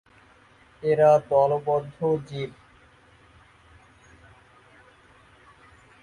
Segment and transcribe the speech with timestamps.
[0.83, 1.97] এরা দলবদ্ধ
[2.27, 2.51] জীব।